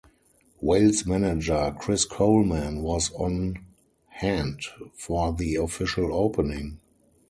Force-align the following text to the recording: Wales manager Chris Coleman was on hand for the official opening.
Wales 0.61 1.05
manager 1.05 1.75
Chris 1.79 2.05
Coleman 2.05 2.81
was 2.81 3.11
on 3.13 3.63
hand 4.07 4.63
for 4.97 5.31
the 5.31 5.53
official 5.57 6.11
opening. 6.11 6.79